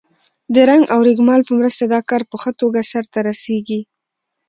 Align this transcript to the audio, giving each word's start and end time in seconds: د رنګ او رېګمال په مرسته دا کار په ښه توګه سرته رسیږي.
د 0.53 0.55
رنګ 0.69 0.83
او 0.93 0.99
رېګمال 1.09 1.41
په 1.45 1.53
مرسته 1.59 1.83
دا 1.93 1.99
کار 2.09 2.21
په 2.29 2.35
ښه 2.41 2.51
توګه 2.61 2.79
سرته 2.91 3.19
رسیږي. 3.29 3.79